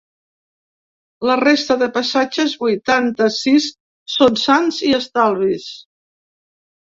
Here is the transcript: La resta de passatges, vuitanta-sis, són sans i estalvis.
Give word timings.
La 1.29 1.33
resta 1.41 1.75
de 1.81 1.89
passatges, 1.97 2.55
vuitanta-sis, 2.63 3.67
són 4.15 4.41
sans 4.45 4.81
i 4.89 4.97
estalvis. 5.01 5.69